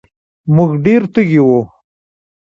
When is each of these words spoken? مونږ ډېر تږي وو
مونږ 0.55 0.71
ډېر 0.85 1.01
تږي 1.13 1.41
وو 1.45 1.61